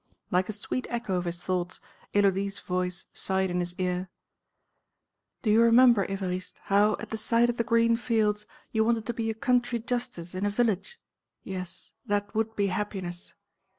Like 0.31 0.49
a 0.49 0.51
sweet 0.51 0.87
echo 0.89 1.13
of 1.17 1.25
his 1.25 1.43
thoughts, 1.43 1.79
Élodie's 2.15 2.57
voice 2.59 3.05
sighed 3.13 3.51
in 3.51 3.59
his 3.59 3.75
ear: 3.77 4.09
"Do 5.43 5.51
you 5.51 5.61
remember, 5.61 6.07
Évariste, 6.07 6.55
how, 6.63 6.95
at 6.99 7.15
sight 7.19 7.51
of 7.51 7.57
the 7.57 7.63
green 7.63 7.95
fields, 7.95 8.47
you 8.71 8.83
wanted 8.83 9.05
to 9.05 9.13
be 9.13 9.29
a 9.29 9.35
country 9.35 9.77
justice 9.77 10.33
in 10.33 10.43
a 10.43 10.49
village? 10.49 10.99
Yes, 11.43 11.93
that 12.07 12.33
would 12.33 12.55
be 12.55 12.65
happiness." 12.65 13.35